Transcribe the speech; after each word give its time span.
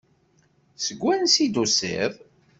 Seg 0.85 0.97
wansi 1.03 1.39
i 1.43 1.47
d-tusiḍ? 1.49 2.13